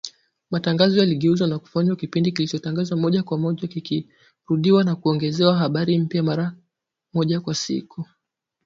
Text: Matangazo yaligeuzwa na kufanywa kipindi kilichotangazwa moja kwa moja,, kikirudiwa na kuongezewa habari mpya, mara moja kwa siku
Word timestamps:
Matangazo 0.51 0.97
yaligeuzwa 0.99 1.47
na 1.47 1.59
kufanywa 1.59 1.95
kipindi 1.95 2.31
kilichotangazwa 2.31 2.97
moja 2.97 3.23
kwa 3.23 3.37
moja,, 3.37 3.67
kikirudiwa 3.67 4.83
na 4.83 4.95
kuongezewa 4.95 5.57
habari 5.57 5.99
mpya, 5.99 6.23
mara 6.23 6.55
moja 7.13 7.41
kwa 7.41 7.55
siku 7.55 8.05